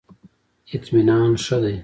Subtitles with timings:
[0.73, 1.77] اطمینان ښه دی.